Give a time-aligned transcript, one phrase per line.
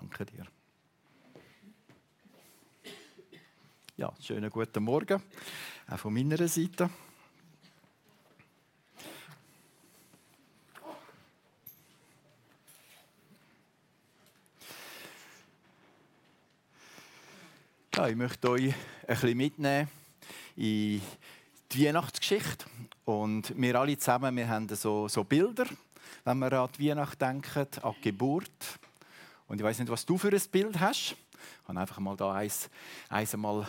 [0.00, 0.46] Danke dir.
[3.96, 5.20] Ja, schönen guten Morgen,
[5.90, 6.88] auch von meiner Seite.
[17.96, 18.74] Ja, ich möchte euch ein
[19.08, 19.88] bisschen mitnehmen
[20.54, 21.02] in
[21.72, 22.66] die Weihnachtsgeschichte.
[23.04, 25.66] Und wir alle zusammen, wir haben so, so Bilder,
[26.24, 28.78] wenn wir an die Weihnacht denken, an die Geburt.
[29.48, 31.16] Und ich weiß nicht, was du für ein Bild hast.
[31.62, 32.68] Ich habe einfach mal da eins,
[33.08, 33.66] eins mal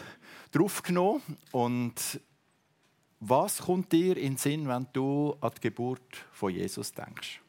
[0.51, 1.21] draufgenommen.
[1.51, 2.19] Und
[3.21, 7.41] was kommt dir in den Sinn, wenn du an die Geburt von Jesus denkst?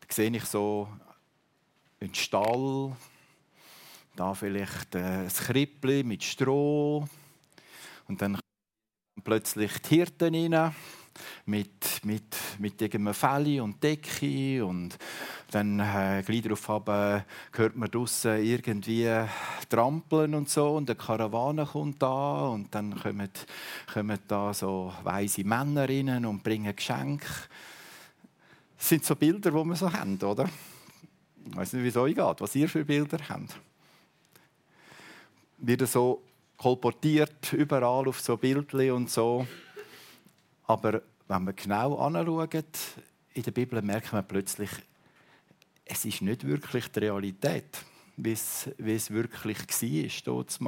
[0.00, 0.88] Da sehe ich so
[2.00, 2.96] einen Stall,
[4.14, 7.06] da vielleicht äh, ein Krippli mit Stroh
[8.08, 8.38] und dann
[9.22, 10.74] plötzlich die Hirten rein
[11.46, 14.98] mit, mit, mit irgendeinem und Decke und
[15.50, 19.08] dann äh, gleich darauf haben, hört man draussen irgendwie
[19.68, 23.30] trampeln und so und eine Karawane kommt da und dann kommen,
[23.92, 27.26] kommen da so weise Männer rein und bringen Geschenke.
[28.76, 30.48] Das sind so Bilder, die wir so haben, oder?
[31.48, 33.56] Ich weiß nicht, wie es euch geht, was ihr für Bilder habt
[35.58, 36.22] wird so
[36.56, 39.46] kolportiert, überall auf so Bildchen und so.
[40.66, 42.54] Aber wenn man genau anschaut,
[43.34, 44.70] in der Bibel merkt man plötzlich,
[45.84, 47.84] es ist nicht wirklich die Realität,
[48.16, 50.58] wie es, wie es wirklich war, dort.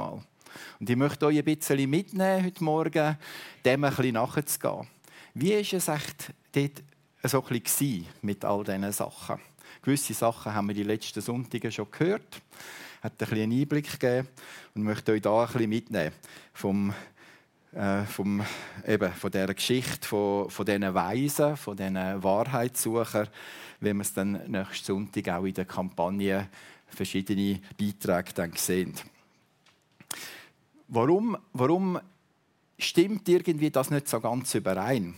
[0.79, 3.17] Und ich möchte euch ein bisschen mitnehmen heute Morgen,
[3.65, 4.87] dem ein bisschen nachzugehen.
[5.33, 6.83] Wie war es echt dort
[7.23, 9.39] so ein bisschen mit all diesen Sachen?
[9.81, 12.41] Gewisse Sachen haben wir die letzten Sonntage schon gehört
[13.01, 14.27] hat ein einen Einblick gegeben
[14.75, 16.11] und möchte euch da ein bisschen mitnehmen
[16.53, 16.93] vom,
[17.73, 18.43] äh, vom,
[18.87, 23.27] eben, von dieser Geschichte, von, von diesen Weisen, von diesen Wahrheitssuchern,
[23.79, 26.49] wie wir es dann nächsten Sonntag auch in der Kampagne
[26.87, 28.93] verschiedene Beiträge dann sehen.
[30.87, 31.99] Warum, warum
[32.77, 35.15] stimmt irgendwie das nicht so ganz überein?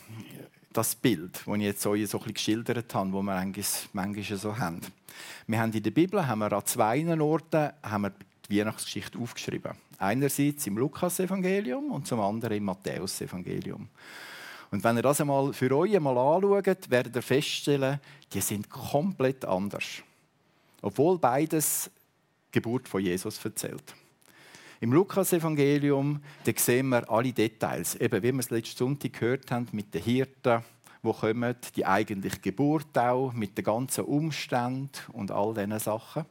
[0.74, 4.38] das Bild, das ich jetzt euch so ein bisschen geschildert habe, das wir eigentlich manchmal
[4.38, 4.80] so haben.
[5.48, 8.14] Wir haben in der Bibel haben wir an zwei Orten haben wir
[8.52, 9.74] Weihnachtsgeschichte aufgeschrieben.
[9.98, 13.88] Einerseits im Lukas-Evangelium und zum anderen im Matthäus-Evangelium.
[14.72, 18.00] Und wenn ihr das einmal für euch einmal anschaut, werdet ihr feststellen,
[18.32, 19.86] die sind komplett anders.
[20.82, 21.92] Obwohl beides
[22.48, 23.96] die Geburt von Jesus erzählt.
[24.80, 26.22] Im Lukas-Evangelium
[26.56, 27.96] sehen wir alle Details.
[27.96, 30.64] Eben, wie wir es letzten Sonntag gehört haben, mit den Hirten,
[31.04, 36.26] die kommen, die eigentliche Geburt auch, mit den ganzen Umständen und all diesen Sachen,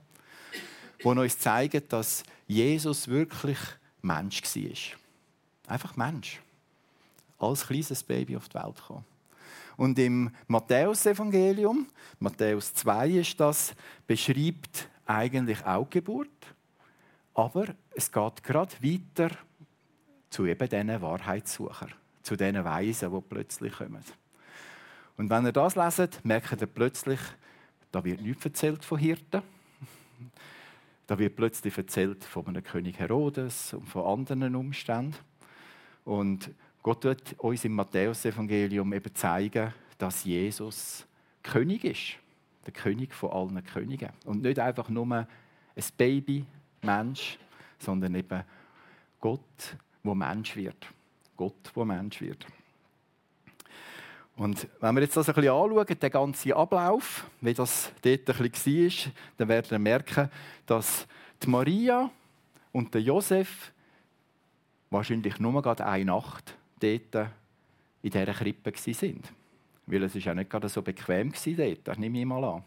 [1.03, 3.59] die uns zeigen, dass Jesus wirklich
[4.03, 5.73] Mensch war.
[5.75, 6.41] Einfach Mensch.
[7.39, 9.05] Als kleines Baby auf die Welt gekommen.
[9.77, 11.87] Und im Matthäus-Evangelium,
[12.19, 13.75] Matthäus 2 ist das,
[14.07, 16.29] beschreibt eigentlich auch Geburt.
[17.33, 19.31] Aber es geht gerade weiter
[20.29, 24.05] zu eben diesen Wahrheitssuchern, zu diesen Weisen, die plötzlich kommen.
[25.17, 27.21] Und wenn ihr das leset, merkt ihr plötzlich,
[27.91, 29.43] da wird nichts erzählt von Hirten.
[31.11, 35.17] Da wird plötzlich erzählt von einem König Herodes und von anderen Umständen.
[36.05, 36.53] Und
[36.85, 41.05] Gott wird uns im Matthäusevangelium eben zeigen, dass Jesus
[41.43, 42.17] König ist.
[42.65, 44.11] Der König von allen Königen.
[44.25, 45.27] Und nicht einfach nur ein
[45.97, 46.47] Baby,
[46.81, 47.41] Mensch,
[47.81, 48.45] sondern eben
[49.19, 50.87] Gott, wo Mensch wird.
[51.37, 52.47] Gott, wo Mensch wird.
[54.41, 58.51] Und wenn wir jetzt das ein bisschen anschauen, den ganzen Ablauf, wie das dort ein
[58.51, 60.31] bisschen war, dann werden wir merken,
[60.65, 61.07] dass
[61.43, 62.11] die Maria
[62.73, 63.71] und der Josef
[64.89, 67.29] wahrscheinlich nur gerade eine Nacht dort
[68.01, 69.23] in dieser Krippe waren.
[69.85, 72.65] Weil es auch nicht gerade so bequem war dort, das nehme ich mal an.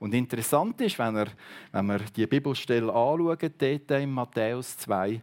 [0.00, 1.28] Und interessant ist, wenn wir,
[1.70, 5.22] wenn wir die Bibelstelle anschauen, dort in Matthäus 2,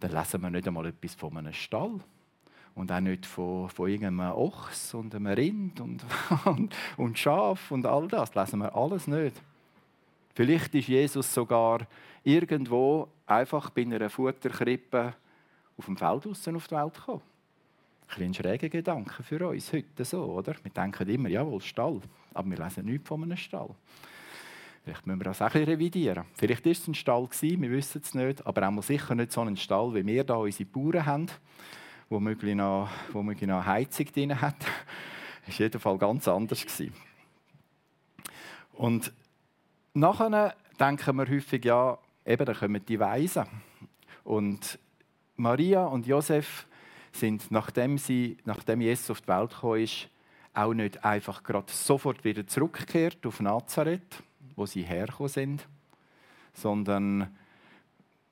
[0.00, 2.00] dann lesen wir nicht einmal etwas von einem Stall.
[2.74, 6.04] Und auch nicht von, von irgendeinem Ochs und einem Rind und,
[6.44, 8.32] und, und Schaf und all das.
[8.32, 9.40] Das lesen wir alles nicht.
[10.34, 11.86] Vielleicht ist Jesus sogar
[12.24, 15.14] irgendwo einfach bei einer Futterkrippe
[15.76, 17.22] auf dem Feld draussen auf die Welt gekommen.
[18.16, 20.54] Ein, ein schräger Gedanke für uns heute so, oder?
[20.62, 22.00] Wir denken immer, jawohl, Stall.
[22.32, 23.70] Aber wir lesen nichts von einem Stall.
[24.84, 26.24] Vielleicht müssen wir das auch ein bisschen revidieren.
[26.34, 29.56] Vielleicht war es ein Stall, wir wissen es nicht, aber auch sicher nicht so ein
[29.56, 31.26] Stall, wie wir hier unsere Bauern haben,
[32.08, 34.56] wo möglich noch, wo möglich noch Heizung drin hat.
[35.46, 36.64] Das war jedenfalls ganz anders.
[38.72, 39.12] Und
[39.92, 43.44] nachher denken wir häufig, ja, eben, da kommen die Weisen.
[44.24, 44.78] Und
[45.36, 46.66] Maria und Josef
[47.12, 50.08] sind, nachdem, sie, nachdem Jesus auf die Welt gekommen ist,
[50.54, 54.22] auch nicht einfach gerade sofort wieder zurückgekehrt auf Nazareth,
[54.56, 55.68] wo sie hergekommen sind,
[56.52, 57.36] sondern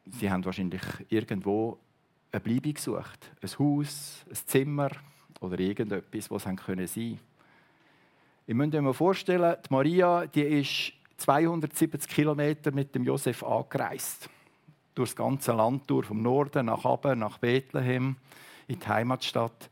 [0.06, 1.78] sie haben wahrscheinlich irgendwo
[2.32, 3.30] eine Bleibe gesucht.
[3.40, 4.90] Ein Haus, ein Zimmer
[5.40, 7.18] oder irgendetwas, was sein können sein.
[8.46, 14.28] Ich euch mal vorstellen, die Maria, die ist 270 Kilometer mit dem Josef angereist.
[14.94, 18.16] Durch das ganze Land durch, vom Norden nach Aben, nach Bethlehem,
[18.66, 19.70] in die Heimatstadt.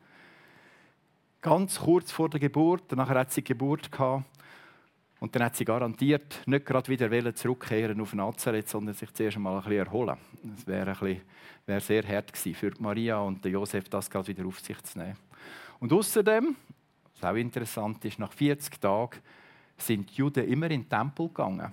[1.41, 4.25] Ganz kurz vor der Geburt, danach hat sie Geburt gehabt.
[5.20, 9.56] Und dann hat sie garantiert nicht gerade wieder zurückkehren auf Nazareth, sondern sich zuerst einmal
[9.56, 10.17] ein bisschen erholen.
[10.43, 11.20] Das wäre,
[11.67, 15.17] wäre sehr hart gewesen für Maria und Josef, das gerade wieder auf sich zu nehmen.
[15.78, 16.56] Und außerdem,
[17.14, 19.19] was auch interessant ist, nach 40 Tagen
[19.76, 21.70] sind die Juden immer in den Tempel gegangen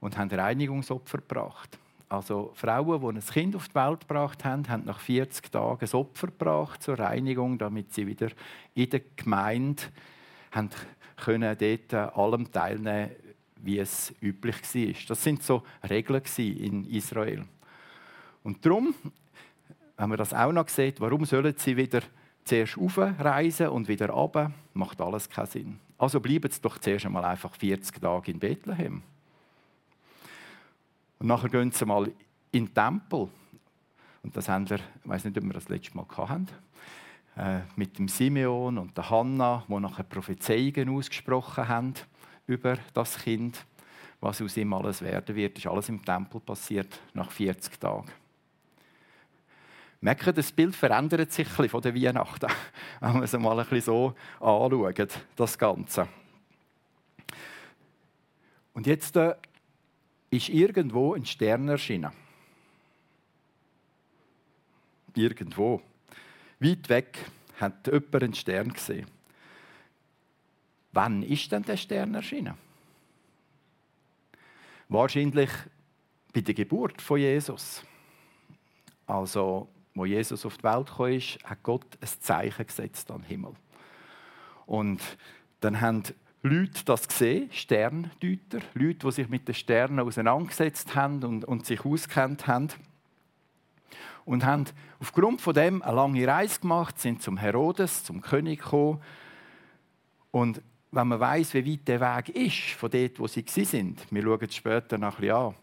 [0.00, 1.78] und haben Reinigungsopfer gebracht.
[2.08, 5.94] Also Frauen, die ein Kind auf die Welt gebracht haben, haben nach 40 Tagen ein
[5.94, 8.28] Opfer gebracht zur Reinigung, damit sie wieder
[8.74, 9.82] in der Gemeinde
[10.52, 10.70] haben
[11.16, 13.10] können dort allem teilnehmen,
[13.56, 14.94] wie es üblich war.
[15.08, 17.44] Das sind so Regeln in Israel.
[18.42, 18.94] Und darum,
[19.96, 22.02] wenn man das auch noch sieht, warum sollen sie wieder
[22.44, 25.78] zuerst aufreisen und wieder runter, macht alles keinen Sinn.
[25.96, 29.02] Also bleiben sie doch zuerst einmal einfach 40 Tage in Bethlehem.
[31.20, 32.10] Und nachher gehen sie mal
[32.50, 33.28] in den Tempel.
[34.24, 36.48] Und das haben wir, ich weiß nicht, ob wir das letzte Mal hatten,
[37.36, 41.94] äh, mit dem Simeon und der Hanna, die nachher Prophezeiungen ausgesprochen haben
[42.46, 43.64] über das Kind,
[44.20, 45.56] was aus ihm alles werden wird.
[45.56, 48.10] Ist alles im Tempel passiert nach 40 Tagen.
[50.02, 52.48] Merken, das Bild verändert sich ein von der Weihnachten,
[53.00, 56.08] wenn wir es mal ein bisschen so anschauen, das Ganze.
[58.74, 59.36] Und jetzt äh,
[60.30, 62.10] ist irgendwo ein Stern erschienen.
[65.14, 65.82] Irgendwo.
[66.62, 67.18] Weit weg
[67.58, 69.06] hat jemand einen Stern gesehen.
[70.92, 72.54] Wann ist denn der Stern erschienen?
[74.88, 75.50] Wahrscheinlich
[76.32, 77.82] bei der Geburt von Jesus.
[79.06, 83.52] Also wo Jesus auf die Welt kam, hat Gott ein Zeichen gesetzt am Himmel.
[84.66, 85.00] Und
[85.60, 86.02] dann haben
[86.42, 91.84] Leute das gesehen, Sterndeuter, Leute, die sich mit den Sternen auseinandergesetzt haben und, und sich
[91.84, 92.68] auskennt haben.
[94.24, 94.66] Und haben
[95.00, 99.00] aufgrund von dem eine lange Reise gemacht, sind zum Herodes, zum König gekommen.
[100.30, 100.62] Und
[100.92, 104.42] wenn man weiß, wie weit der Weg ist, von dort, wo sie sind, wir schauen
[104.42, 105.54] es später noch ein bisschen an,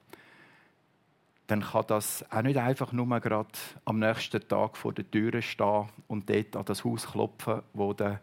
[1.48, 3.50] dann kann das auch nicht einfach nur gerade
[3.86, 8.22] am nächsten Tag vor der Tür stehen und dort an das Haus klopfen, wo der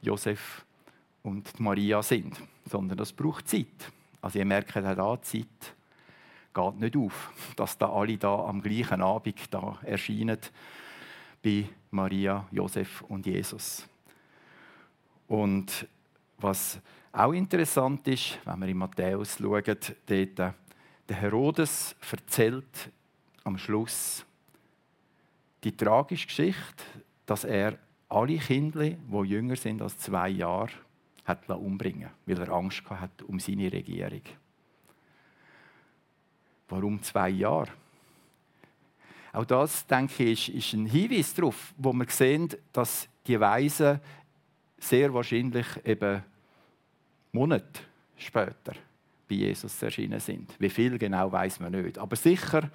[0.00, 0.64] Josef
[1.22, 3.66] und Maria sind, sondern das braucht Zeit.
[4.22, 5.74] Also ihr merkt auch da, Zeit
[6.52, 10.38] geht nicht auf, dass da alle da am gleichen Abend da erscheinen
[11.42, 13.86] bei Maria, Josef und Jesus.
[15.28, 15.86] Und
[16.38, 16.78] was
[17.12, 20.54] auch interessant ist, wenn wir in Matthäus schauen, dort der
[21.08, 22.90] Herodes erzählt
[23.44, 24.24] am Schluss
[25.64, 26.84] die tragische Geschichte,
[27.26, 27.78] dass er
[28.08, 30.70] alle Kinder, die jünger sind als zwei Jahre,
[31.24, 34.22] hat umbringen weil er Angst hatte um seine Regierung.
[36.72, 37.68] Warum zwei Jahre?
[39.34, 44.00] Auch das, denke ich, ist ein Hinweis darauf, wo wir sehen, dass die Weisen
[44.78, 46.22] sehr wahrscheinlich eben
[47.30, 47.82] Monate
[48.16, 48.72] später
[49.28, 50.54] bei Jesus erschienen sind.
[50.58, 51.98] Wie viel genau weiß man nicht.
[51.98, 52.70] Aber sicher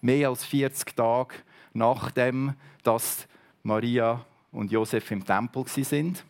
[0.00, 1.34] mehr als 40 Tage
[1.74, 2.54] nachdem,
[2.84, 3.26] dass
[3.64, 6.24] Maria und Josef im Tempel sind,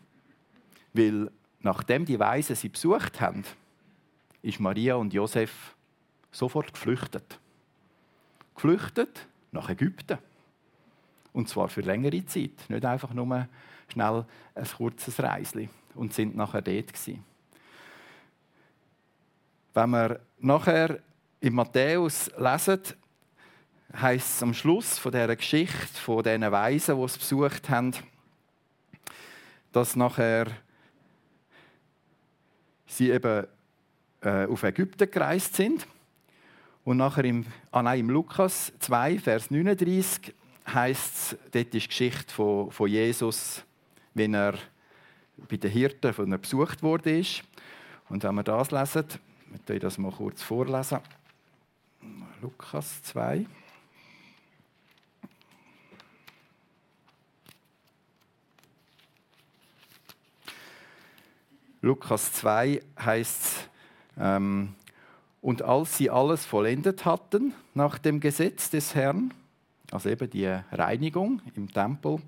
[0.95, 3.45] weil nachdem die Weisen sie besucht haben,
[4.41, 5.75] ist Maria und Josef
[6.31, 7.39] sofort geflüchtet.
[8.55, 10.19] Geflüchtet nach Ägypten.
[11.33, 13.49] Und zwar für längere Zeit, nicht einfach nur
[13.89, 17.25] schnell ein kurzes Reisli und sind nachher dort gewesen.
[19.75, 21.01] Wenn wir nachher
[21.41, 22.81] in Matthäus lesen,
[23.95, 27.95] heißt es am Schluss von dieser Geschichte, von diesen Weisen, die es besucht haben,
[29.73, 30.47] dass nachher
[32.87, 33.47] sie eben
[34.23, 35.87] äh, auf Ägypten gereist sind.
[36.89, 40.35] Und nachher im, ah nein, im Lukas 2, Vers 39
[40.73, 43.63] heißt es, dort ist die Geschichte von, von Jesus,
[44.15, 44.55] wenn er
[45.37, 47.23] bei den Hirten von er besucht wurde.
[48.09, 51.01] Und wenn wir das lesen, ich möchte das mal kurz vorlesen.
[52.41, 53.45] Lukas 2.
[61.83, 63.69] Lukas 2 heißt
[64.19, 64.75] ähm,
[65.41, 69.33] und als sie alles vollendet hatten nach dem Gesetz des Herrn,
[69.91, 72.19] also eben die Reinigung im Tempel,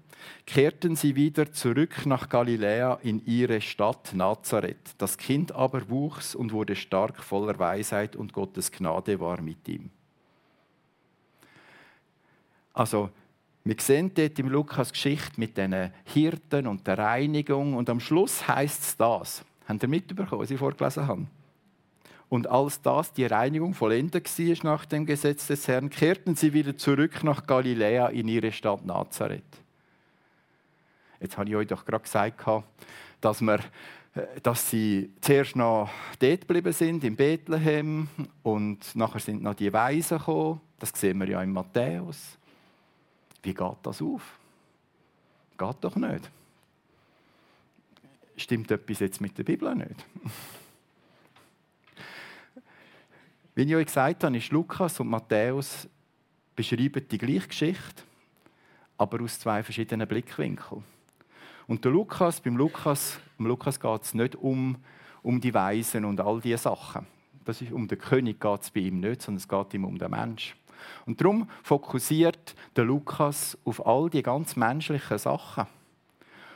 [0.46, 4.94] kehrten sie wieder zurück nach Galiläa in ihre Stadt Nazareth.
[4.98, 9.90] Das Kind aber wuchs und wurde stark voller Weisheit und Gottes Gnade war mit ihm.
[12.72, 13.10] Also,
[13.64, 18.46] wir sehen dort im Lukas Geschichte mit den Hirten und der Reinigung und am Schluss
[18.48, 19.44] heißt es das.
[19.68, 21.26] Habt ihr mitbekommen, was ich vorgelesen habe?
[22.30, 26.76] Und als das die Reinigung vollendet war nach dem Gesetz des Herrn, kehrten sie wieder
[26.76, 29.42] zurück nach Galiläa in ihre Stadt Nazareth.
[31.18, 32.40] Jetzt habe ich euch doch gerade gesagt,
[33.20, 33.58] dass, wir,
[34.14, 38.08] äh, dass sie zuerst noch dort geblieben sind, in Bethlehem,
[38.44, 40.60] und nachher sind noch die Weisen gekommen.
[40.78, 42.38] Das sehen wir ja in Matthäus.
[43.42, 44.38] Wie geht das auf?
[45.58, 46.30] Geht doch nicht.
[48.36, 50.06] Stimmt etwas jetzt mit der Bibel nicht?
[53.60, 55.86] Wie ich euch gesagt habe, ist Lukas und Matthäus
[56.56, 58.04] beschreiben die gleiche Geschichte,
[58.96, 60.82] aber aus zwei verschiedenen Blickwinkeln.
[61.66, 64.78] Und der Lukas, beim Lukas, um Lukas geht es nicht um,
[65.22, 67.06] um die Weisen und all diese Sachen.
[67.44, 69.98] Das ist, um den König geht es bei ihm nicht, sondern es geht ihm um
[69.98, 70.56] den Mensch.
[71.04, 75.66] Und darum fokussiert der Lukas auf all die ganz menschlichen Sachen.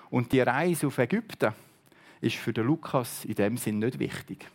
[0.09, 1.53] Und die Reise auf Ägypten
[2.23, 4.49] ist für den Lukas in dem Sinn nicht wichtig.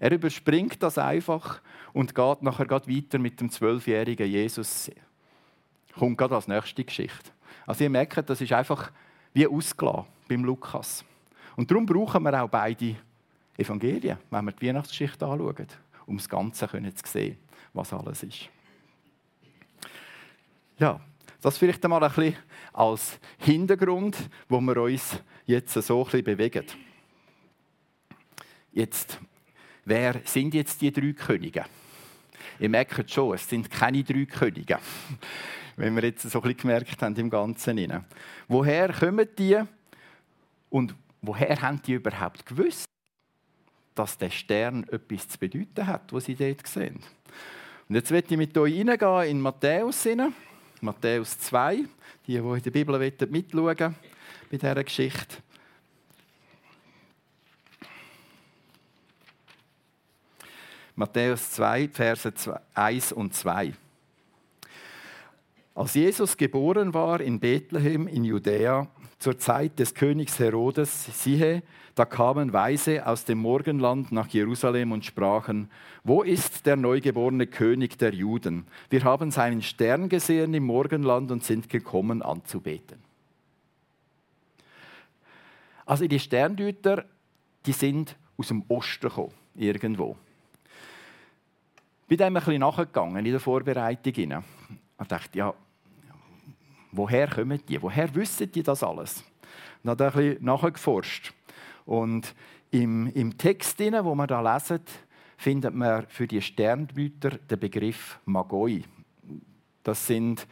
[0.00, 1.60] Er überspringt das einfach
[1.92, 4.90] und geht nachher weiter mit dem zwölfjährigen Jesus.
[5.96, 7.30] Kommt gerade als nächste Geschichte.
[7.66, 8.90] Also ihr merkt, das ist einfach
[9.34, 11.04] wie ausgelassen beim Lukas.
[11.54, 12.96] Und darum brauchen wir auch beide
[13.58, 15.66] Evangelien, wenn wir die Weihnachtsgeschichte anschauen,
[16.06, 17.36] um das Ganze zu sehen,
[17.74, 18.48] was alles ist.
[20.78, 20.98] Ja,
[21.42, 22.36] das vielleicht einmal ein bisschen
[22.72, 24.16] als Hintergrund,
[24.48, 26.64] wo wir uns jetzt so ein bisschen bewegen.
[28.72, 29.18] Jetzt
[29.84, 31.64] Wer sind jetzt die drei Könige?
[32.58, 34.78] Ihr merkt schon, es sind keine drei Könige.
[35.76, 38.04] Wenn wir jetzt so ein bisschen gemerkt haben im Ganzen.
[38.48, 39.58] Woher kommen die
[40.68, 42.84] und woher haben die überhaupt gewusst,
[43.94, 47.00] dass der Stern etwas zu bedeuten hat, was sie dort sehen?
[47.88, 50.06] Und jetzt werde ich mit euch reingehen in Matthäus
[50.80, 51.86] Matthäus 2, die,
[52.26, 53.94] die in der Bibel mitschauen
[54.50, 55.36] bei dieser Geschichte.
[61.00, 63.72] Matthäus 2, Verse 1 und 2.
[65.74, 68.86] Als Jesus geboren war in Bethlehem in Judäa
[69.18, 71.62] zur Zeit des Königs Herodes, siehe,
[71.94, 75.70] da kamen Weise aus dem Morgenland nach Jerusalem und sprachen,
[76.04, 78.66] wo ist der neugeborene König der Juden?
[78.90, 82.98] Wir haben seinen Stern gesehen im Morgenland und sind gekommen anzubeten.
[85.86, 87.06] Also die Sterndeuter,
[87.64, 90.18] die sind aus dem Osten gekommen, irgendwo
[92.10, 94.42] bin dem ein bisschen nachgegangen in der Vorbereitung.
[94.98, 95.54] Und dachte, ja,
[96.90, 97.80] woher kommen die?
[97.80, 99.22] Woher wissen die das alles?
[99.84, 101.32] Und habe ein bisschen nachgeforscht.
[101.86, 102.34] Und
[102.72, 104.80] im, im Text, den wir da lesen,
[105.36, 108.82] findet man für die Sterndeuter den Begriff Magoi.
[109.84, 110.48] Das sind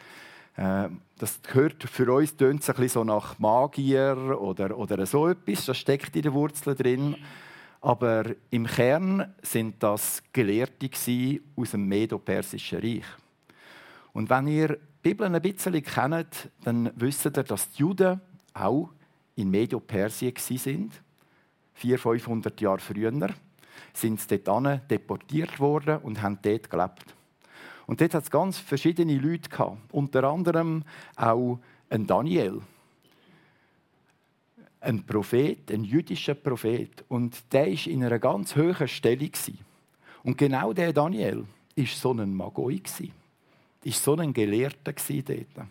[0.55, 0.89] äh,
[1.19, 5.67] das gehört für uns tönt es ein bisschen so nach Magier oder, oder so etwas.
[5.67, 7.17] Das steckt in den Wurzeln drin.
[7.81, 10.91] Aber im Kern sind das Gelehrte
[11.57, 13.05] aus dem Medo-Persischen Reich.
[14.13, 18.21] Und wenn ihr die Bibel ein bisschen kennt, dann wisst ihr, dass die Juden
[18.53, 18.91] auch
[19.37, 20.93] in Medo-Persien sind.
[21.75, 23.13] 400, 500 Jahre früher
[23.95, 27.15] sind sie dort deportiert worden und haben dort gelebt.
[27.87, 29.79] Und dort hat es ganz verschiedene Leute gehabt.
[29.93, 30.83] Unter anderem
[31.17, 32.61] auch ein Daniel
[34.81, 37.05] ein Prophet, ein jüdischer Prophet.
[37.09, 39.31] Und der war in einer ganz hohen Stellung.
[40.23, 41.45] Und genau der Daniel
[41.77, 42.81] war so ein Magoi.
[43.85, 45.69] War so ein Gelehrter dort.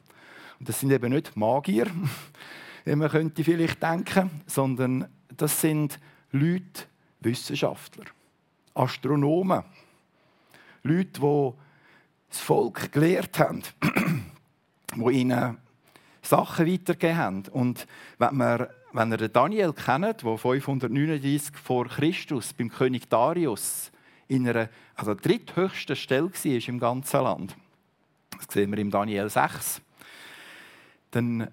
[0.60, 1.88] Und das sind eben nicht Magier,
[2.86, 6.00] wie man könnte vielleicht denken, sondern das sind
[6.32, 6.86] Leute,
[7.20, 8.06] Wissenschaftler,
[8.74, 9.64] Astronomen,
[10.84, 11.52] Leute, die
[12.30, 13.62] das Volk gelehrt haben,
[14.96, 15.58] die ihnen
[16.22, 17.44] Sachen weitergegeben haben.
[17.52, 17.88] Und
[18.18, 23.92] wenn man wenn ihr Daniel kennt, der 539 vor Christus beim König Darius
[24.28, 27.56] in einer also dritthöchsten Stelle war im ganzen Land,
[28.36, 29.82] das sehen wir im Daniel 6,
[31.12, 31.48] dann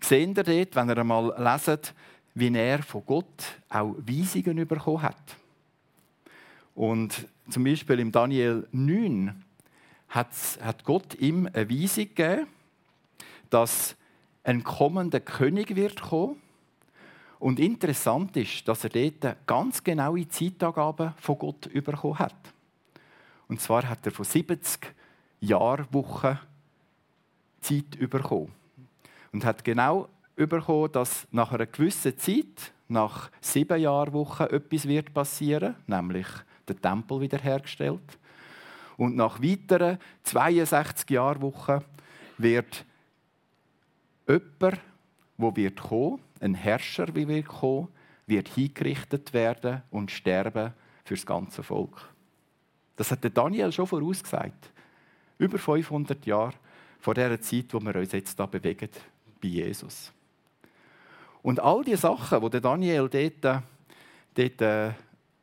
[0.00, 1.92] seht ihr dort, wenn ihr einmal leset,
[2.34, 5.36] wie er von Gott auch Weisungen bekommen hat.
[6.76, 9.44] Und zum Beispiel im Daniel 9
[10.08, 12.46] hat Gott ihm eine Weisung gegeben,
[13.50, 13.96] dass
[14.44, 16.36] ein kommender König wird kommen
[17.40, 22.36] und interessant ist, dass er dort ganz genaue Zeitangaben von Gott bekommen hat.
[23.48, 24.94] Und zwar hat er von 70
[25.40, 26.38] Jahrwochen
[27.62, 28.52] Zeit bekommen.
[29.32, 35.76] Und hat genau bekommen, dass nach einer gewissen Zeit, nach sieben Jahrwochen, etwas wird passieren,
[35.86, 36.26] nämlich
[36.68, 38.18] der Tempel wiederhergestellt.
[38.98, 41.82] Und nach weiteren 62 Jahrwochen
[42.36, 42.84] wird
[44.28, 44.80] jemand,
[45.40, 47.88] der wird kommen, ein Herrscher, wie wird kommen,
[48.26, 50.72] wird hingerichtet werden und sterben
[51.04, 52.08] für das ganze Volk.
[52.96, 54.70] Das hat Daniel schon vorausgesagt.
[55.38, 56.54] Über 500 Jahre
[57.00, 58.90] vor der Zeit, wo wir uns jetzt da bewegen,
[59.40, 60.12] bei Jesus.
[61.42, 63.62] Und all die Sachen, die Daniel dort,
[64.34, 64.92] dort äh,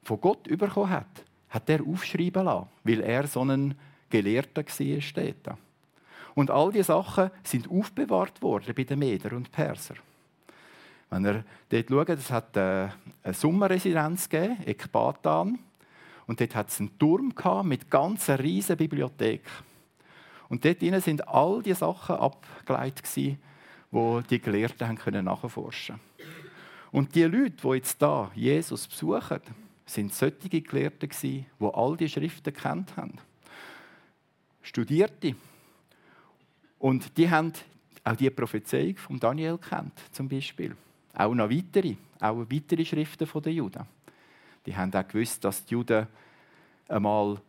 [0.04, 3.74] von Gott bekommen hat, hat er aufschreiben lassen, weil er so ein
[4.10, 5.58] Gelehrter war.
[6.38, 9.96] Und all diese Sachen sind aufbewahrt worden bei den Meder und Perser.
[11.10, 12.90] Wenn ihr dort schaut, es hat äh,
[13.24, 15.58] eine Sommerresidenz gegeben, Ekbatan.
[16.28, 19.42] Und dort hat es einen Turm mit ganz einer riesigen Bibliothek.
[20.48, 23.36] Und dort drinnen sind all die Sachen abgeleitet, die
[24.30, 26.50] die Gelehrten haben nachforschen konnten.
[26.92, 29.42] Und die Leute, die jetzt da Jesus besuchen,
[29.88, 33.18] sind solche Gelehrte die all die Schriften kennt haben.
[34.62, 35.36] Studierte.
[36.80, 37.54] Und die haben
[38.04, 40.76] auch die Prophezeiung von Daniel kennt, zum Beispiel.
[41.14, 43.86] Auch noch weitere, auch weitere Schriften der Juden.
[44.66, 46.08] Die haben auch gewusst, dass die Juden
[46.88, 47.40] einmal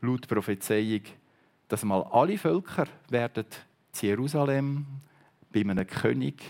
[0.00, 1.02] laut Prophezeiung,
[1.68, 3.46] dass mal alle Völker werden
[3.92, 4.86] zu Jerusalem
[5.52, 6.42] bei einem König,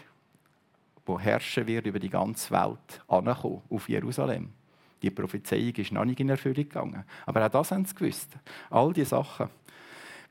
[1.06, 4.50] der herrschen wird über die ganze Welt, ankommen, auf Jerusalem.
[5.02, 7.04] Die Prophezeiung ist noch nicht in Erfüllung gegangen.
[7.26, 8.30] Aber auch das haben sie gewusst.
[8.70, 9.48] All diese Sachen.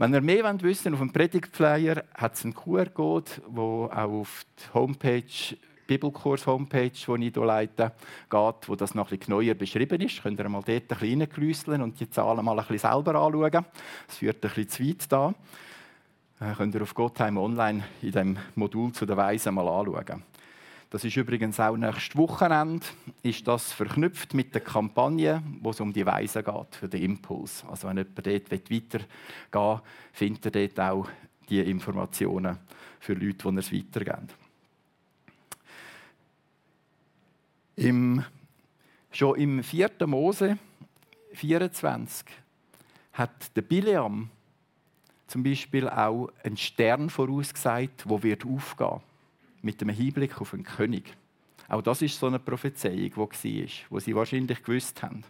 [0.01, 4.45] Wenn ihr mehr wissen wollt, auf dem Predigtflyer hat es einen QR-Code, der auch auf
[4.57, 5.55] die Homepage
[5.85, 7.91] Bibelkurs-Hompage, die ich hier leite,
[8.27, 10.23] geht, wo das noch bisschen neuer beschrieben ist.
[10.23, 13.63] Könnt ihr mal dort ein bisschen reinglüsseln und die Zahlen mal ein bisschen selber anschauen.
[14.07, 15.35] Das führt ein bisschen zu weit da.
[16.39, 20.23] Äh, könnt ihr auf Gottheim online in dem Modul zu den Weisen mal anschauen.
[20.91, 22.85] Das ist übrigens auch nächstes Wochenende
[23.23, 27.63] ist das verknüpft mit der Kampagne, wo es um die Weisen geht, für den Impuls.
[27.69, 29.07] Also wenn jemand dort weitergehen
[29.53, 29.81] will,
[30.11, 31.07] findet er dort auch
[31.47, 32.57] die Informationen
[32.99, 34.27] für Leute, die es weitergeben.
[37.77, 38.25] Im,
[39.11, 39.91] schon im 4.
[40.07, 40.57] Mose
[41.31, 42.25] 24
[43.13, 44.29] hat der Bileam
[45.27, 48.99] zum Beispiel auch einen Stern vorausgesagt, wird aufgehen
[49.61, 51.15] mit einem Hinblick auf einen König.
[51.67, 55.23] Auch das ist so eine Prophezeiung, die war, wo sie wahrscheinlich gewusst haben.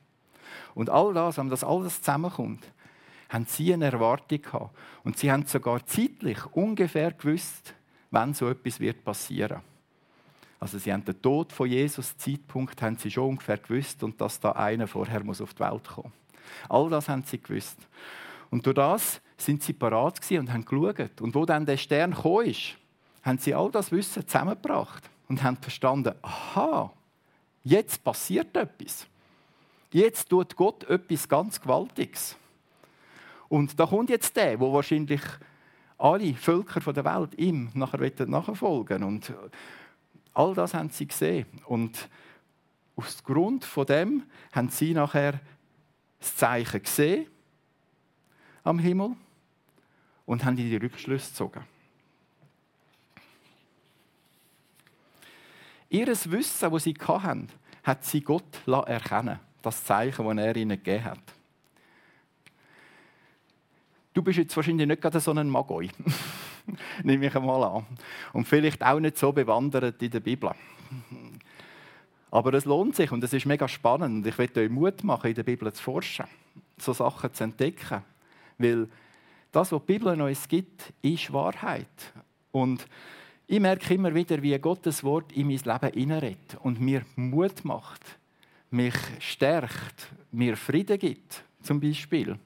[0.74, 2.66] Und all das, wenn das alles zusammenkommt,
[3.30, 4.76] haben sie eine Erwartung gehabt.
[5.04, 7.74] Und sie haben sogar zeitlich ungefähr gewusst,
[8.10, 9.62] wann so etwas wird passieren.
[10.60, 14.40] Also sie haben den Tod von Jesus Zeitpunkt haben sie schon ungefähr gewusst und dass
[14.40, 16.14] da einer vorher muss auf die Welt kommen.
[16.70, 17.78] All das haben sie gewusst.
[18.52, 21.22] Und durch das sind sie parat und haben geschaut.
[21.22, 22.78] Und wo dann der Stern gekommen ist,
[23.24, 26.92] haben sie all das Wissen zusammengebracht und haben verstanden, aha,
[27.64, 29.08] jetzt passiert etwas.
[29.92, 32.36] Jetzt tut Gott etwas ganz Gewaltiges.
[33.50, 35.22] Und da kommt jetzt der, wo wahrscheinlich
[35.98, 39.34] alle Völker der Welt ihm nachher nachfolgen und
[40.34, 41.46] all das haben sie gesehen.
[41.66, 42.10] Und
[42.96, 45.40] aus Grund von dem haben sie nachher
[46.20, 47.28] das Zeichen gesehen
[48.64, 49.16] am Himmel
[50.26, 51.71] und haben die Rückschlüsse gezogen.
[55.92, 57.50] Ihr Wissen, das sie hatten,
[57.84, 61.20] hat sie Gott erkennen Das Zeichen, das er ihnen gegeben hat.
[64.14, 65.90] Du bist jetzt wahrscheinlich nicht gerade so ein Magoi.
[67.04, 67.86] Nehme ich einmal an.
[68.32, 70.52] Und vielleicht auch nicht so bewandert in der Bibel.
[72.32, 74.26] Aber es lohnt sich und es ist mega spannend.
[74.26, 76.26] Ich möchte euch Mut machen, in der Bibel zu forschen,
[76.78, 78.02] so Sachen zu entdecken.
[78.58, 78.88] Weil
[79.52, 82.14] das, was die Bibel uns gibt, ist Wahrheit.
[82.54, 82.88] Und
[83.52, 88.02] ich merke immer wieder, wie Gottes Wort in mein Leben hineinredet und mir Mut macht,
[88.70, 92.40] mich stärkt, mir Frieden gibt, zum Beispiel.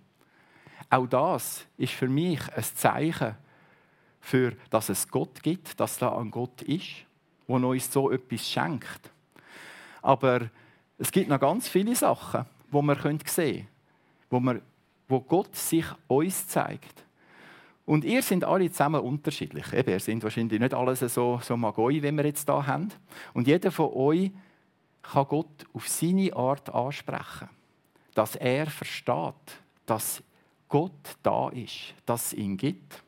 [0.89, 3.35] Auch das ist für mich ein Zeichen,
[4.19, 7.05] für, dass es Gott gibt, dass da ein Gott ist,
[7.47, 9.11] der uns so etwas schenkt.
[10.01, 10.49] Aber
[10.97, 13.67] es gibt noch ganz viele Sachen, wo wir sehen können,
[14.31, 14.59] wo, wir,
[15.07, 17.04] wo Gott sich uns zeigt.
[17.85, 19.71] Und ihr seid alle zusammen unterschiedlich.
[19.71, 22.89] Eben, ihr seid wahrscheinlich nicht alle so, so Magoi, wie wir jetzt hier haben.
[23.33, 24.31] Und jeder von euch
[25.03, 27.49] kann Gott auf seine Art ansprechen.
[28.15, 30.23] Dass er versteht, dass
[30.67, 33.03] Gott da ist, dass es ihn gibt.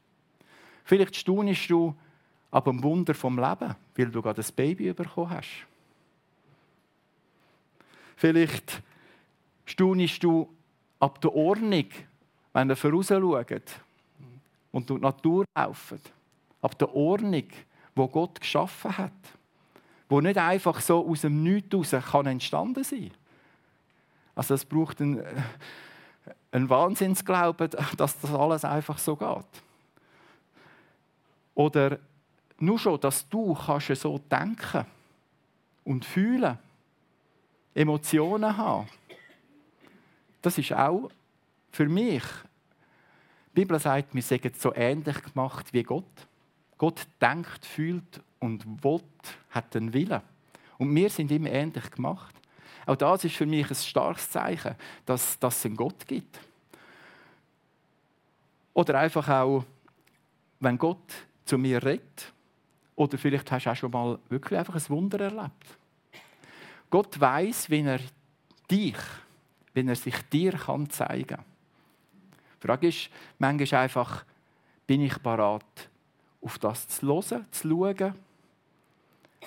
[0.83, 1.95] Vielleicht staunst du
[2.51, 5.65] ab dem Wunder vom Leben, weil du gerade ein Baby bekommen hast.
[8.15, 8.81] Vielleicht
[9.65, 10.47] staunst du
[10.99, 11.85] ab der Ordnung,
[12.53, 13.81] wenn ihr vorausschaut
[14.77, 15.99] und durch die Natur laufen.
[16.61, 17.47] ab der Ordnung,
[17.95, 19.11] wo Gott geschaffen hat,
[20.07, 23.09] wo nicht einfach so aus dem Nichts kann entstanden sein.
[24.35, 25.23] Also es braucht einen,
[26.51, 29.63] einen Wahnsinnsglauben, dass das alles einfach so geht.
[31.55, 31.97] Oder
[32.59, 34.85] nur schon, dass du kannst so denken
[35.85, 36.59] und fühlen,
[37.73, 38.87] Emotionen haben.
[40.43, 41.09] Das ist auch
[41.71, 42.23] für mich.
[43.57, 46.27] Die Bibel sagt, wir sind so ähnlich gemacht wie Gott.
[46.77, 49.01] Gott denkt, fühlt und will,
[49.49, 50.21] hat den Willen.
[50.77, 52.35] Und wir sind ihm ähnlich gemacht.
[52.85, 54.75] Auch das ist für mich ein starkes Zeichen,
[55.07, 56.39] dass, dass es einen Gott gibt.
[58.75, 59.65] Oder einfach auch,
[60.59, 61.11] wenn Gott
[61.43, 62.31] zu mir redet,
[62.95, 65.79] oder vielleicht hast du auch schon mal wirklich einfach ein Wunder erlebt.
[66.91, 68.01] Gott weiß, wie er
[68.69, 68.97] dich,
[69.73, 71.56] wenn er sich dir kann zeigen kann.
[72.61, 74.25] Die Frage ist manchmal einfach,
[74.85, 75.89] bin ich parat,
[76.41, 78.15] auf das zu hören, zu schauen,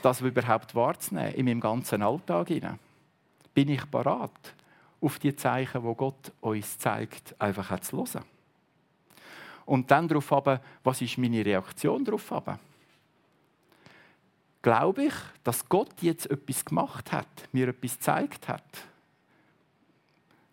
[0.03, 2.49] das überhaupt wahrzunehmen in meinem ganzen Alltag?
[3.55, 4.55] Bin ich parat,
[5.01, 8.25] auf die Zeichen, wo Gott uns zeigt, einfach zu hören?
[9.67, 12.31] Und dann darauf haben, was ist meine Reaktion darauf?
[12.31, 12.59] Haben?
[14.63, 18.65] Glaube ich, dass Gott jetzt etwas gemacht hat, mir etwas gezeigt hat,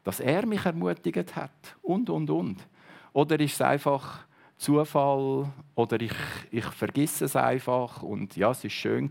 [0.07, 2.65] dass er mich ermutigt hat und, und, und.
[3.11, 6.13] Oder ist es einfach Zufall oder ich,
[6.49, 9.09] ich vergesse es einfach und ja, es war schön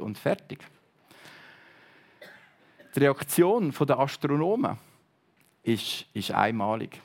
[0.00, 0.64] und fertig.
[2.94, 4.78] Die Reaktion der Astronomen
[5.64, 7.02] ist, ist einmalig.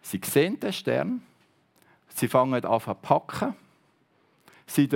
[0.00, 1.22] Sie sehen den Stern,
[2.06, 3.56] sie fangen an zu packen,
[4.64, 4.88] sie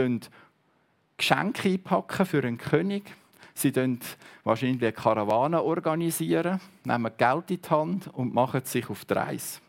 [1.16, 3.16] Geschenke einpacken für einen König.
[3.62, 3.98] Sie
[4.42, 9.61] wahrscheinlich eine Karawane, organisieren, nehmen Geld in die Hand und machen sich auf die Reise.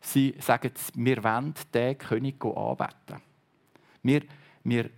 [0.00, 3.22] Sie sagen, wir wollen den König anbeten.
[4.02, 4.22] Wir,
[4.62, 4.90] wir,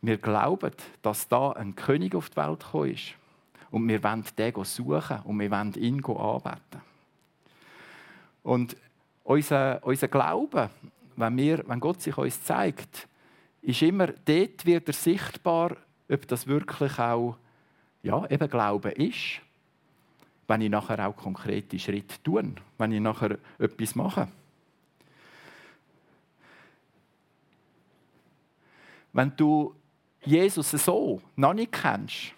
[0.00, 3.14] wir glauben, dass da ein König auf die Welt gekommen ist.
[3.70, 6.80] Und wir wollen den suchen und wir wollen ihn anbeten.
[8.42, 8.76] Und
[9.24, 10.70] unser, unser Glaube,
[11.16, 13.08] wenn, wir, wenn Gott sich uns zeigt,
[13.62, 15.76] ist immer, dort wird er sichtbar,
[16.08, 17.36] ob das wirklich auch
[18.02, 19.40] ja, eben Glauben ist,
[20.46, 24.28] wenn ich nachher auch konkrete Schritte tue, wenn ich nachher etwas mache.
[29.12, 29.74] Wenn du
[30.24, 32.32] Jesus so noch nicht kennst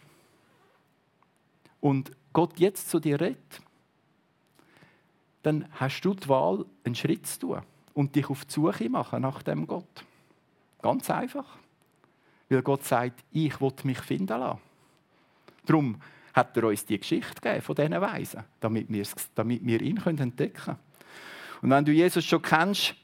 [1.80, 3.60] und Gott jetzt zu dir redet,
[5.42, 7.62] dann hast du die Wahl, einen Schritt zu tun
[7.94, 10.04] und dich auf die Suche machen nach dem Gott.
[10.82, 11.58] Ganz einfach.
[12.50, 14.60] Weil Gott sagt, ich will mich finden lassen.
[15.64, 16.00] Darum
[16.34, 20.52] hat er uns die Geschichte gegeben von diesen Weisen, damit wir, damit wir ihn entdecken
[20.64, 20.78] können.
[21.62, 22.94] Und wenn du Jesus schon kennst,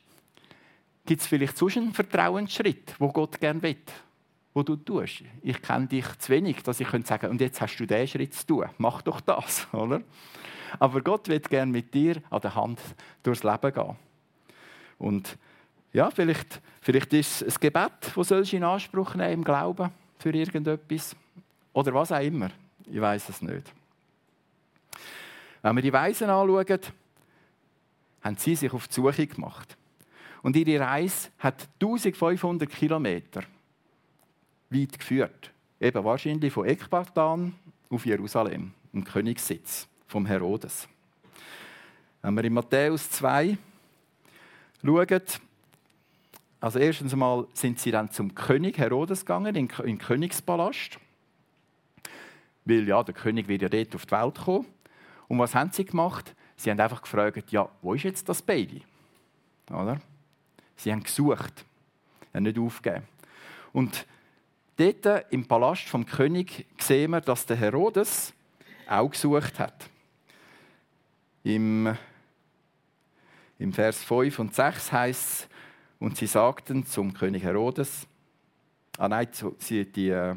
[1.05, 3.77] gibt es vielleicht sonst einen Vertrauensschritt, wo Gott gerne will,
[4.55, 5.23] wo du tust.
[5.43, 8.35] Ich kenne dich zu wenig, dass ich sagen könnte, und jetzt hast du diesen Schritt
[8.35, 8.67] zu tun.
[8.79, 10.03] Mach doch das, oder?
[10.79, 12.81] Aber Gott will gerne mit dir an der Hand
[13.23, 13.97] durchs Leben gehen.
[14.99, 15.39] Und
[15.97, 20.29] ja, vielleicht, vielleicht ist es ein Gebet, das du in Anspruch nehmen im Glauben für
[20.29, 21.17] irgendetwas.
[21.73, 22.51] Oder was auch immer.
[22.85, 23.73] Ich weiß es nicht.
[25.63, 26.81] Wenn wir die Weisen anschauen,
[28.21, 29.75] haben sie sich auf die Suche gemacht.
[30.43, 33.45] Und ihre Reise hat 1500 Kilometer
[34.69, 35.51] weit geführt.
[35.81, 37.55] Eben wahrscheinlich von Ekbatan
[37.89, 40.87] auf Jerusalem, dem Königssitz vom Herodes.
[42.21, 43.57] Wenn wir in Matthäus 2
[44.85, 45.23] schauen,
[46.61, 50.99] also erstens einmal sind sie dann zum König Herodes gegangen, in den Königspalast.
[52.65, 54.67] Weil ja, der König wird ja dort auf die Welt kommen.
[55.29, 56.35] Und was haben sie gemacht?
[56.57, 58.83] Sie haben einfach gefragt, ja, wo ist jetzt das Baby?
[59.71, 60.01] Oder?
[60.77, 61.65] Sie haben gesucht,
[62.33, 63.07] haben nicht aufgegeben.
[63.73, 64.07] Und
[64.77, 68.33] dort im Palast vom König sehen wir, dass der Herodes
[68.89, 69.91] auch gesucht hat.
[71.45, 71.97] Im,
[73.59, 75.49] im Vers 5 und 6 heißt es,
[75.99, 78.07] und sie sagten zum König Herodes,
[78.99, 79.29] ah nein,
[79.69, 80.37] die, die, äh,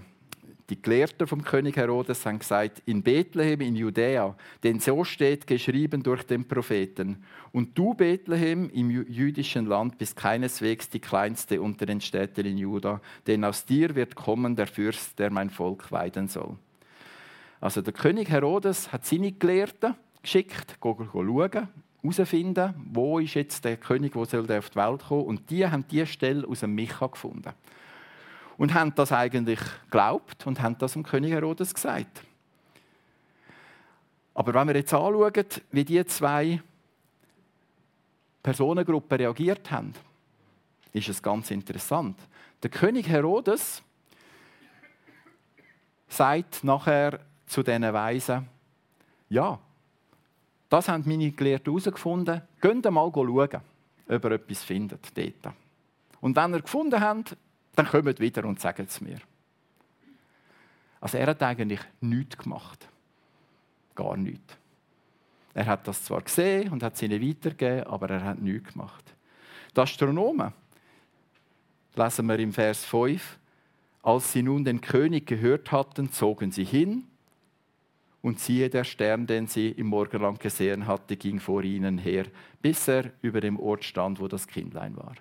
[0.69, 6.03] die Gelehrten vom König Herodes haben gesagt, in Bethlehem in Judäa, denn so steht geschrieben
[6.03, 7.23] durch den Propheten.
[7.51, 13.01] Und du, Bethlehem, im jüdischen Land, bist keineswegs die kleinste unter den Städten in Juda,
[13.25, 16.55] denn aus dir wird kommen der Fürst, der mein Volk weiden soll.
[17.59, 21.67] Also der König Herodes hat seine Gelehrten geschickt, schauen,
[22.01, 25.25] herausfinden, wo ist jetzt der König, wo soll der auf die Welt kommen.
[25.25, 27.53] Und die haben diese Stelle aus dem Micha gefunden.
[28.57, 32.23] Und haben das eigentlich geglaubt und haben das dem König Herodes gesagt.
[34.33, 36.61] Aber wenn wir jetzt anschauen, wie die zwei
[38.43, 39.93] Personengruppen reagiert haben,
[40.93, 42.17] ist es ganz interessant.
[42.63, 43.83] Der König Herodes
[46.07, 48.47] sagt nachher zu diesen Weisen,
[49.29, 49.59] ja,
[50.69, 53.61] das haben meine Gelehrten herausgefunden, geht mal schauen,
[54.07, 55.55] ob ihr etwas findet dort.
[56.21, 57.35] Und wenn ihr gefunden habt,
[57.75, 59.19] dann kommt wieder und sagt es mir.
[61.01, 62.87] Also er hat eigentlich nichts gemacht.
[63.95, 64.57] Gar nichts.
[65.53, 69.03] Er hat das zwar gesehen und hat es ihnen weitergegeben, aber er hat nichts gemacht.
[69.75, 70.53] Die Astronomen,
[71.95, 73.39] lesen wir im Vers 5,
[74.03, 77.07] als sie nun den König gehört hatten, zogen sie hin,
[78.21, 82.25] und siehe, der Stern, den sie im Morgenland gesehen hatte, ging vor ihnen her,
[82.61, 85.15] bis er über dem Ort stand, wo das Kindlein war.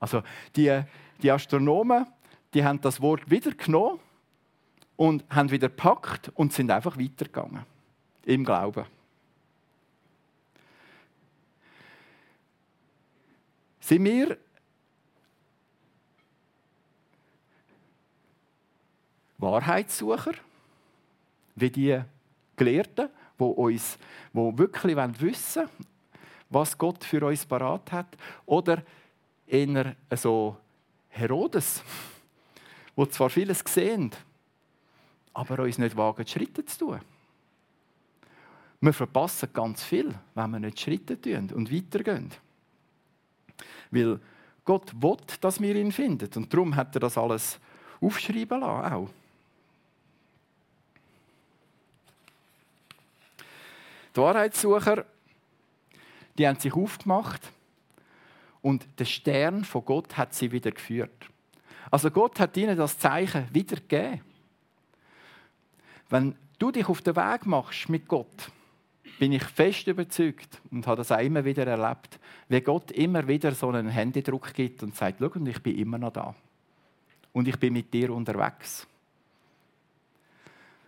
[0.00, 0.22] Also
[0.56, 0.82] die,
[1.22, 2.06] die Astronomen,
[2.54, 4.00] die haben das Wort wieder genommen
[4.96, 7.64] und haben wieder gepackt und sind einfach weitergegangen.
[8.24, 8.86] Im Glauben.
[13.78, 14.36] Sind wir
[19.38, 20.32] Wahrheitssucher,
[21.56, 22.00] wie die
[22.54, 23.98] Gelehrten, die, uns,
[24.32, 25.86] die wirklich wissen wollen,
[26.48, 28.16] was Gott für uns parat hat?
[28.44, 28.82] Oder
[29.46, 30.56] eher so
[31.08, 31.82] Herodes,
[32.94, 34.10] wo zwar vieles sehen,
[35.34, 37.00] aber uns nicht wagen, Schritte zu tun.
[38.80, 42.30] Wir verpassen ganz viel, wenn wir nicht Schritte tun und weitergehen.
[43.90, 44.20] Weil
[44.64, 46.28] Gott will, dass wir ihn finden.
[46.34, 47.58] Und darum hat er das alles
[48.00, 48.92] aufschreiben lassen.
[48.92, 49.08] Auch.
[54.16, 55.04] Die Wahrheitssucher,
[56.38, 57.52] die haben sich aufgemacht
[58.62, 61.28] und der Stern von Gott hat sie wieder geführt.
[61.90, 64.22] Also Gott hat ihnen das Zeichen wieder gegeben.
[66.08, 68.50] Wenn du dich auf den Weg machst mit Gott,
[69.18, 73.52] bin ich fest überzeugt und habe das auch immer wieder erlebt, wie Gott immer wieder
[73.52, 76.34] so einen Händedruck gibt und sagt, schau, ich bin immer noch da.
[77.32, 78.86] Und ich bin mit dir unterwegs.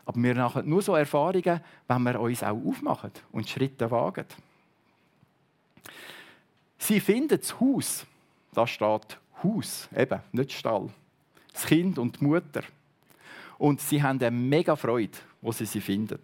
[0.08, 4.24] Aber wir machen nur so Erfahrungen, wenn wir uns auch aufmachen und Schritte wagen.
[6.78, 8.06] Sie finden das Haus.
[8.54, 10.88] Da steht Haus, eben, nicht Stall.
[11.52, 12.62] Das Kind und die Mutter.
[13.58, 16.20] Und sie haben eine mega Freude, wo sie sie finden.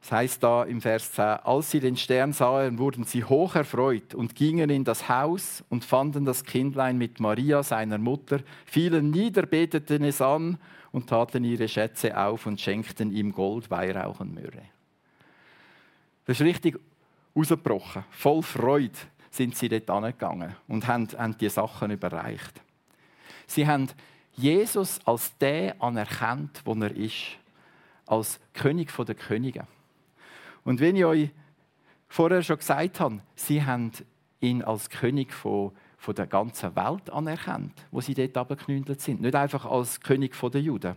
[0.00, 4.12] Das heißt da im Vers 10, als sie den Stern sahen, wurden sie hoch erfreut
[4.12, 9.42] und gingen in das Haus und fanden das Kindlein mit Maria, seiner Mutter, fielen nieder,
[9.42, 10.58] beteten es an
[10.92, 14.64] und taten ihre Schätze auf und schenkten ihm Gold, Weihrauch und Myrrhe.
[16.24, 16.78] Das ist richtig
[17.34, 18.04] ausgebrochen.
[18.10, 18.98] Voll Freude
[19.30, 22.60] sind sie dort angegangen und haben, haben die Sachen überreicht.
[23.46, 23.88] Sie haben
[24.34, 27.38] Jesus als der anerkannt, wo er ist,
[28.06, 29.66] als König der Könige.
[30.64, 31.30] Und wenn ich euch
[32.08, 33.92] vorher schon gesagt habe, sie haben
[34.40, 39.20] ihn als König von von der ganzen Welt anerkannt, wo sie dort abgeknündelt sind.
[39.20, 40.94] Nicht einfach als König der Juden.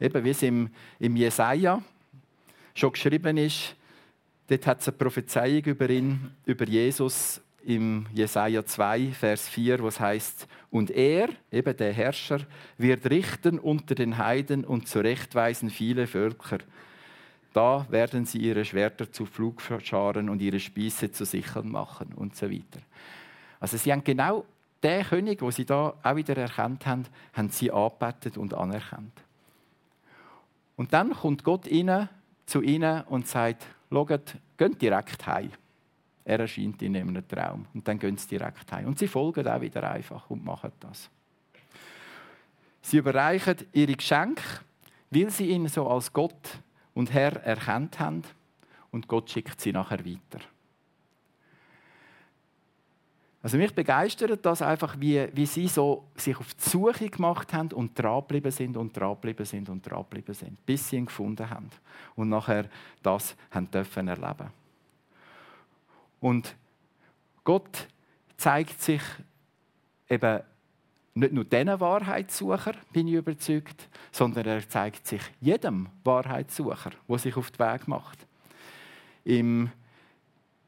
[0.00, 1.82] Eben, wie es im, im Jesaja
[2.74, 3.76] schon geschrieben ist,
[4.48, 9.88] dort hat es eine Prophezeiung über ihn, über Jesus im Jesaja 2, Vers 4, wo
[9.88, 12.40] es heißt: Und er, eben der Herrscher,
[12.78, 16.58] wird richten unter den Heiden und zurechtweisen viele Völker.
[17.52, 22.50] Da werden sie ihre Schwerter zu Flugscharen und ihre Spieße zu Sicheln machen und so
[22.50, 22.80] weiter.
[23.60, 24.44] Also sie haben genau
[24.82, 29.12] den König, den sie da auch wieder erkannt haben, haben sie angebetet und anerkannt.
[30.76, 32.08] Und dann kommt Gott ihnen,
[32.46, 35.50] zu ihnen und sagt, schaut, geht direkt heim.
[36.24, 37.66] Er erscheint ihnen in einem Traum.
[37.74, 38.86] Und dann gehen sie direkt heim.
[38.86, 41.10] Und sie folgen auch wieder einfach und machen das.
[42.82, 44.42] Sie überreichen ihre Geschenke,
[45.10, 46.60] weil sie ihn so als Gott
[46.94, 48.22] und Herr erkannt haben.
[48.90, 50.40] Und Gott schickt sie nachher weiter.
[53.42, 57.72] Also mich begeistert das einfach, wie, wie sie so sich auf die Suche gemacht haben
[57.72, 61.70] und dranbleiben sind und dranbleiben sind und dranbleiben sind, bis sie ihn gefunden haben
[62.16, 62.68] und nachher
[63.02, 64.50] das haben dürfen erleben.
[66.20, 66.54] Und
[67.42, 67.88] Gott
[68.36, 69.00] zeigt sich
[70.08, 70.40] eben
[71.14, 77.36] nicht nur diesen Wahrheitssucher, bin ich überzeugt, sondern er zeigt sich jedem Wahrheitssucher, der sich
[77.36, 78.18] auf den Weg macht.
[79.24, 79.70] Im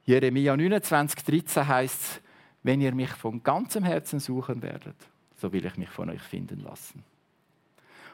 [0.04, 2.20] Jeremia 29, 13 heißt es,
[2.62, 4.96] wenn ihr mich von ganzem Herzen suchen werdet,
[5.36, 7.02] so will ich mich von euch finden lassen.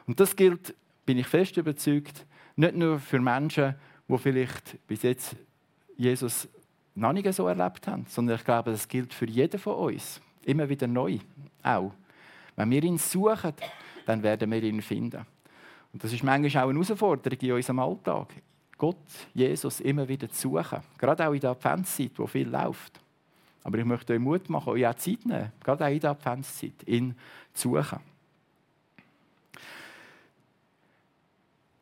[0.07, 0.73] Und das gilt,
[1.05, 3.75] bin ich fest überzeugt, nicht nur für Menschen,
[4.07, 5.35] die vielleicht bis jetzt
[5.95, 6.47] Jesus
[6.95, 10.19] noch nicht so erlebt haben, sondern ich glaube, das gilt für jeden von uns.
[10.43, 11.19] Immer wieder neu.
[11.61, 11.93] Auch.
[12.55, 13.53] Wenn wir ihn suchen,
[14.05, 15.25] dann werden wir ihn finden.
[15.93, 18.33] Und das ist manchmal auch eine Herausforderung in unserem Alltag.
[18.77, 18.97] Gott,
[19.33, 20.79] Jesus, immer wieder zu suchen.
[20.97, 22.99] Gerade auch in der Adventszeit, wo viel läuft
[23.63, 26.87] Aber ich möchte euch Mut machen, euch auch Zeit nehmen, gerade auch in der Adventszeit,
[26.87, 27.15] ihn
[27.53, 27.99] zu suchen.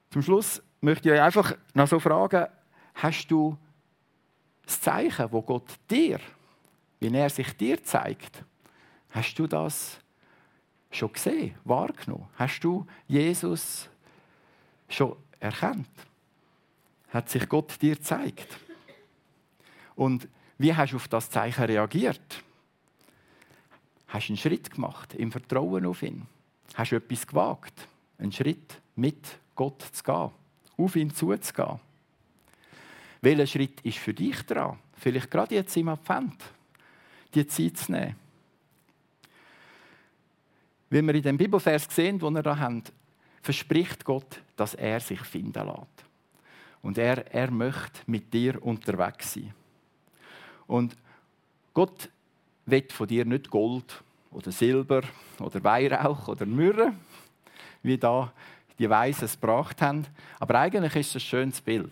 [0.10, 2.48] Zum Schluss möchte ich euch einfach noch so fragen,
[2.96, 3.58] hast du
[4.66, 6.20] das Zeichen, wo Gott dir,
[7.00, 8.44] wie er sich dir zeigt,
[9.12, 10.00] hast du das
[10.92, 12.28] schon gesehen, wahrgenommen?
[12.36, 13.90] Hast du Jesus
[14.90, 15.90] schon erkannt?
[17.10, 18.58] Hat sich Gott dir gezeigt?
[19.96, 22.44] Und wie hast du auf das Zeichen reagiert?
[24.08, 26.26] Hast du einen Schritt gemacht im Vertrauen auf ihn?
[26.74, 30.32] Hast du etwas gewagt, einen Schritt mit Gott zu gehen,
[30.78, 31.80] auf ihn zuzugehen?
[33.22, 34.80] Welcher Schritt ist für dich dran?
[34.96, 36.44] Vielleicht gerade jetzt im Advent,
[37.34, 38.16] die Zeit zu nehmen.
[40.90, 42.84] Wie wir in dem Bibelvers sehen, den wir da haben,
[43.42, 46.06] verspricht Gott, dass er sich finden lässt.
[46.82, 49.54] Und er, er möchte mit dir unterwegs sein.
[50.68, 50.96] Und
[51.74, 52.10] Gott
[52.66, 55.02] will von dir nicht Gold oder Silber
[55.40, 56.94] oder Weihrauch oder Myrrhe,
[57.82, 58.32] wie da
[58.78, 60.06] die Weisen es gebracht haben.
[60.40, 61.92] Aber eigentlich ist es ein schönes Bild.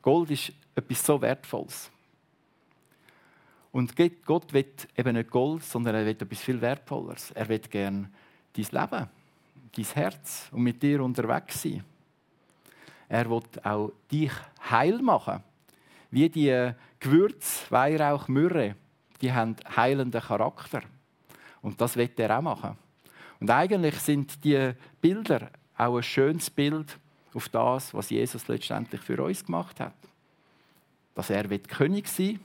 [0.00, 1.90] Gold ist etwas so Wertvolles.
[3.70, 3.94] Und
[4.26, 7.30] Gott will eben nicht Gold, sondern er will etwas viel Wertvolleres.
[7.30, 8.10] Er will gerne
[8.52, 9.08] dein Leben,
[9.76, 11.84] dein Herz und mit dir unterwegs sein.
[13.08, 14.32] Er will auch dich
[14.68, 15.42] heil machen.
[16.12, 18.76] Wie die Gewürz, Weihrauch, Myrrhe,
[19.20, 20.82] die haben heilenden Charakter.
[21.60, 22.78] Und das will er auch machen.
[23.40, 26.96] Und eigentlich sind die Bilder auch ein schönes Bild
[27.34, 29.94] auf das, was Jesus letztendlich für uns gemacht hat.
[31.16, 32.38] Dass er wird König sein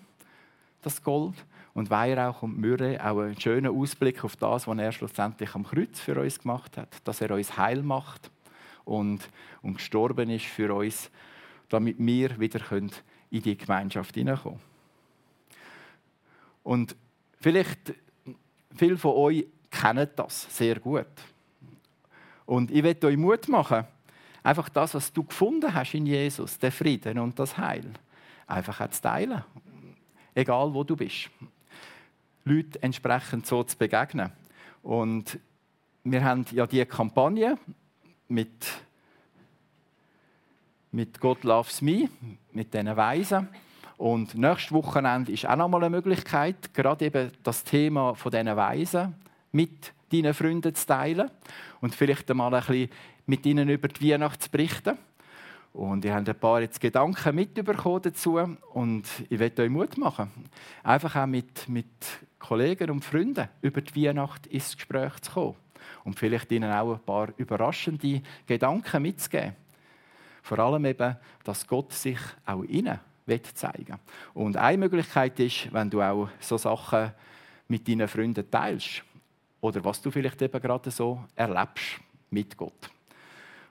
[0.81, 1.35] das Gold,
[1.77, 5.99] und Weihrauch und Myrrhe auch einen schönen Ausblick auf das, was er schlussendlich am Kreuz
[5.99, 8.31] für uns gemacht hat, dass er uns heil macht
[8.83, 9.29] und,
[9.61, 11.11] und gestorben ist für uns,
[11.69, 12.59] damit wir wieder
[13.29, 14.59] in die Gemeinschaft hineinkommen
[16.63, 16.95] Und
[17.39, 17.93] vielleicht
[18.75, 21.07] viele von euch kennen das sehr gut.
[22.45, 23.85] Und ich möchte euch Mut machen,
[24.43, 27.91] einfach das, was du gefunden hast in Jesus, den Frieden und das Heil,
[28.47, 29.43] einfach auch zu teilen.
[30.33, 31.29] Egal wo du bist.
[32.45, 34.31] Leute entsprechend so zu begegnen.
[34.81, 35.37] Und
[36.03, 37.57] wir haben ja die Kampagne
[38.29, 38.65] mit,
[40.91, 42.09] mit Gott loves me,
[42.51, 43.47] mit diesen Weisen.
[43.97, 48.55] Und nächstes Wochenende ist auch noch mal eine Möglichkeit, gerade eben das Thema von diesen
[48.55, 49.15] Weisen
[49.51, 51.31] mit deinen Freunden zu teilen
[51.81, 52.89] und vielleicht einmal ein bisschen
[53.25, 54.97] mit ihnen über die Weihnacht zu berichten.
[55.73, 58.39] Und ich habe ein paar jetzt Gedanken mitbekommen dazu
[58.73, 60.31] und ich möchte euch Mut machen,
[60.83, 61.85] einfach auch mit, mit
[62.39, 65.55] Kollegen und Freunden über die Weihnacht ins Gespräch zu kommen
[66.03, 69.55] und vielleicht ihnen auch ein paar überraschende Gedanken mitzugeben.
[70.47, 72.97] Vor allem eben, dass Gott sich auch ihnen
[73.53, 73.99] zeigen will.
[74.33, 77.11] Und eine Möglichkeit ist, wenn du auch so Sachen
[77.67, 79.03] mit deinen Freunden teilst
[79.59, 82.89] oder was du vielleicht eben gerade so erlebst mit Gott.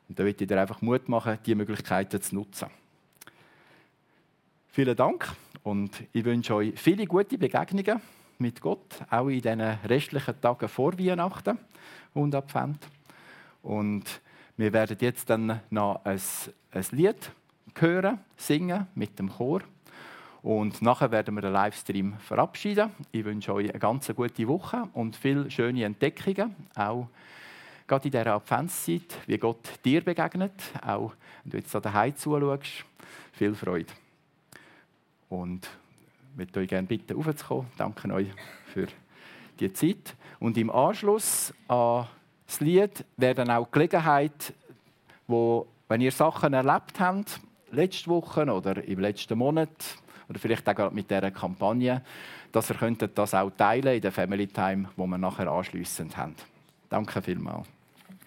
[0.07, 2.69] Und da möchte ich dir einfach Mut machen, diese Möglichkeiten zu nutzen.
[4.69, 8.03] Vielen Dank und ich wünsche euch viele gute Begegnungen
[8.37, 11.59] mit Gott, auch in diesen restlichen Tagen vor Weihnachten
[12.13, 12.87] und Advent.
[13.63, 14.21] Und
[14.57, 16.21] wir werden jetzt dann noch ein,
[16.73, 17.31] ein Lied
[17.79, 19.61] hören, singen mit dem Chor.
[20.43, 22.91] Und nachher werden wir den Livestream verabschieden.
[23.11, 27.09] Ich wünsche euch eine ganz gute Woche und viele schöne Entdeckungen, auch
[27.87, 32.85] gerade in dieser Adventszeit, wie Gott dir begegnet, auch wenn du jetzt so daheim zuschaust.
[33.33, 33.93] Viel Freude.
[35.29, 35.69] Und
[36.31, 37.67] ich möchte euch gerne bitten, aufzukommen.
[37.77, 38.29] Danke euch
[38.73, 38.87] für
[39.59, 40.15] die Zeit.
[40.39, 42.07] Und im Anschluss an
[42.47, 44.53] das Lied wäre dann auch die Gelegenheit,
[45.27, 49.69] wo, wenn ihr Sachen erlebt habt, letzte Woche oder im letzten Monat,
[50.29, 52.03] oder vielleicht auch gerade mit dieser Kampagne,
[52.53, 56.35] dass ihr das auch teilen in der Family Time, wo wir nachher anschliessend haben.
[56.89, 57.67] Danke vielmals.